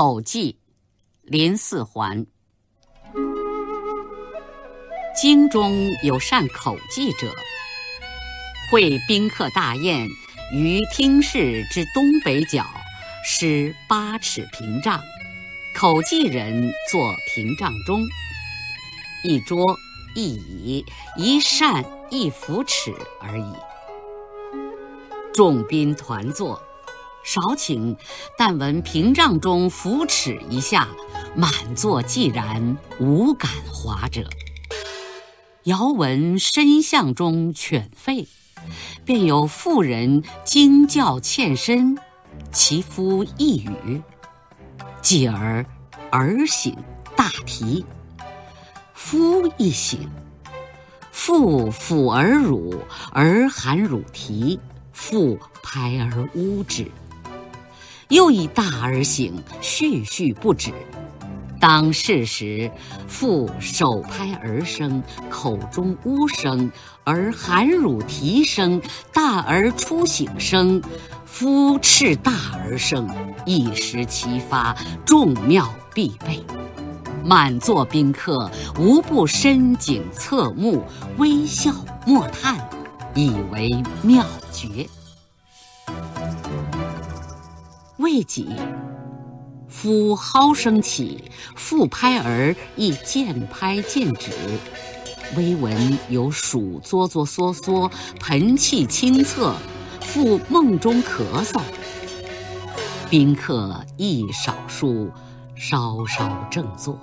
[0.00, 0.56] 口技，
[1.22, 2.24] 林四环。
[5.20, 7.34] 京中有善口技者，
[8.70, 10.08] 会宾客大宴，
[10.52, 12.64] 于厅室之东北角
[13.24, 15.02] 施八尺屏障，
[15.74, 18.00] 口技人坐屏障中，
[19.24, 19.76] 一桌
[20.14, 20.86] 一椅，
[21.16, 23.52] 一扇一扶尺而已。
[25.34, 26.62] 众宾团坐。
[27.30, 27.94] 少顷，
[28.38, 30.88] 但闻屏障中扶持一下，
[31.36, 34.26] 满座寂然，无敢华者。
[35.64, 38.26] 遥闻深巷中犬吠，
[39.04, 41.98] 便有妇人惊叫欠身，
[42.50, 44.00] 其夫一语，
[45.02, 45.66] 继而
[46.10, 46.74] 儿醒，
[47.14, 47.84] 大啼。
[48.94, 50.08] 夫一醒，
[51.12, 52.74] 妇抚儿乳，
[53.12, 54.58] 儿含乳啼，
[54.94, 56.90] 妇拍而呜之。
[58.08, 60.72] 又以大而醒，絮絮不止。
[61.60, 62.70] 当是时，
[63.06, 66.70] 父手拍儿声，口中呜声，
[67.04, 68.80] 而含乳啼声，
[69.12, 70.80] 大儿初醒声，
[71.26, 73.08] 夫斥大儿声，
[73.44, 74.74] 一时齐发，
[75.04, 76.42] 众妙必备。
[77.24, 80.82] 满座宾客无不深景侧目，
[81.18, 81.74] 微笑
[82.06, 82.56] 莫叹，
[83.14, 84.88] 以为妙绝。
[88.08, 88.48] 未几，
[89.68, 94.30] 夫蒿声起，复拍儿亦渐拍渐止。
[95.36, 99.54] 微闻有鼠哆哆嗦嗦，盆气清侧，
[100.00, 101.60] 复梦中咳嗽。
[103.10, 105.10] 宾客亦少数，
[105.54, 106.98] 稍稍正坐。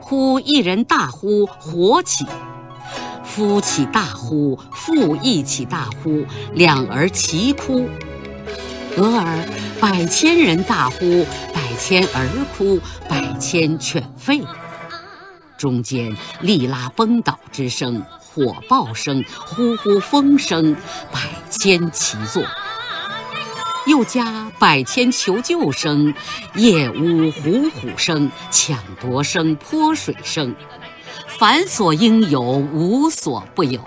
[0.00, 2.26] 忽一人大呼，火起。
[3.22, 7.88] 夫起大呼，妇亦起大呼，两儿齐哭。
[8.96, 9.44] 俄而
[9.80, 14.44] 百千人大呼，百千儿哭，百千犬吠。
[15.56, 20.74] 中间力拉崩倒之声，火爆声，呼呼风声，
[21.12, 22.42] 百千齐作。
[23.86, 26.12] 又加百千求救声，
[26.54, 30.54] 夜呜虎虎声，抢夺声，泼水声，
[31.26, 33.80] 凡所应有，无所不有。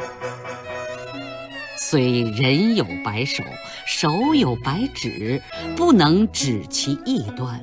[1.84, 3.44] 虽人有百手，
[3.88, 5.42] 手有百指，
[5.76, 7.60] 不能指其一端；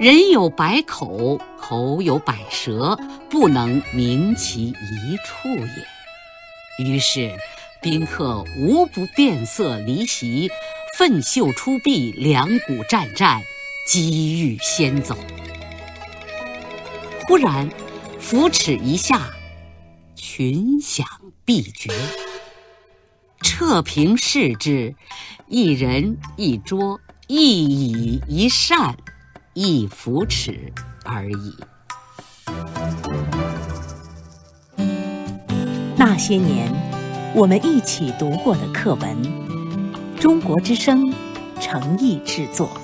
[0.00, 2.98] 人有百口，口有百舌，
[3.28, 6.84] 不能明其一处也。
[6.86, 7.30] 于是，
[7.82, 10.50] 宾客无不变色离席，
[10.96, 13.42] 奋袖出臂，两股战战，
[13.86, 15.14] 机欲先走。
[17.28, 17.68] 忽然，
[18.18, 19.30] 扶持一下，
[20.16, 21.06] 群响
[21.44, 21.90] 毕绝。
[23.54, 24.94] 彻平视之，
[25.46, 28.96] 一人一桌，一椅一扇，
[29.52, 30.72] 一扶持
[31.04, 31.54] 而已。
[35.98, 36.72] 那些年，
[37.34, 39.22] 我们一起读过的课文，
[40.18, 41.10] 《中国之声》
[41.60, 42.81] 诚意制作。